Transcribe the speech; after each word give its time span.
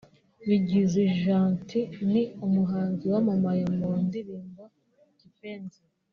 Bigizi 0.47 1.01
Gentil 1.21 1.89
ni 2.11 2.23
umuhanzi 2.45 3.05
wamamaye 3.13 3.63
mu 3.77 3.89
ndirimbo 4.03 4.63
Kipenzi 5.19 5.81